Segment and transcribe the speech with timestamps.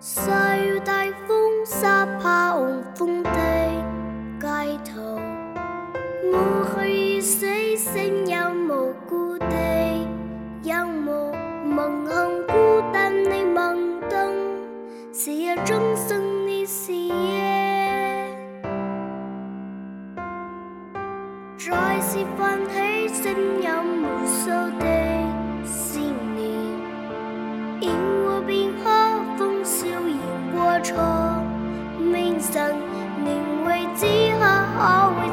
[0.00, 0.39] So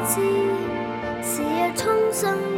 [0.08, 0.14] 知，
[1.22, 2.57] 是日重生。